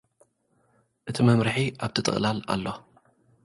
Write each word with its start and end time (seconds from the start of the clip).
እቲ 1.09 1.17
መምርሒ 1.27 1.55
ኣብቲ 1.83 1.95
ጥቕላል 2.05 2.37
ኣሎ። 2.53 2.65